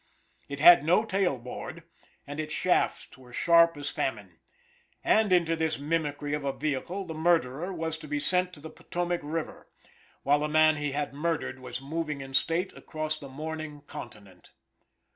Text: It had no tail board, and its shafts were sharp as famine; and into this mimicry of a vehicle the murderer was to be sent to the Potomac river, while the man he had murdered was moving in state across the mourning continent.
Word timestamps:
It 0.49 0.59
had 0.59 0.83
no 0.83 1.05
tail 1.05 1.37
board, 1.37 1.83
and 2.25 2.39
its 2.39 2.55
shafts 2.55 3.19
were 3.19 3.31
sharp 3.31 3.77
as 3.77 3.91
famine; 3.91 4.39
and 5.03 5.31
into 5.31 5.55
this 5.55 5.77
mimicry 5.77 6.33
of 6.33 6.43
a 6.43 6.51
vehicle 6.57 7.05
the 7.05 7.13
murderer 7.13 7.71
was 7.71 7.99
to 7.99 8.07
be 8.07 8.19
sent 8.19 8.51
to 8.53 8.59
the 8.59 8.71
Potomac 8.71 9.21
river, 9.23 9.67
while 10.23 10.39
the 10.39 10.47
man 10.49 10.77
he 10.77 10.93
had 10.93 11.13
murdered 11.13 11.59
was 11.59 11.81
moving 11.81 12.19
in 12.19 12.33
state 12.33 12.75
across 12.75 13.19
the 13.19 13.29
mourning 13.29 13.81
continent. 13.85 14.53